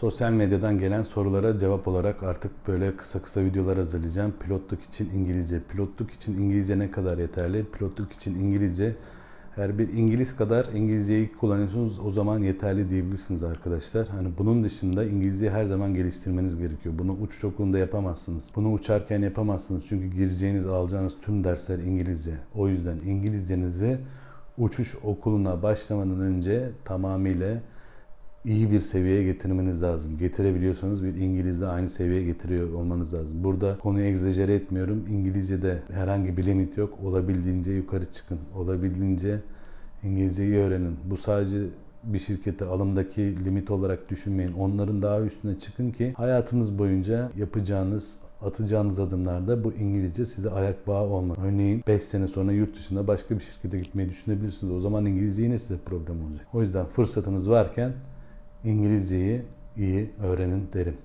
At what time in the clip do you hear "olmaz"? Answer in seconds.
51.02-51.38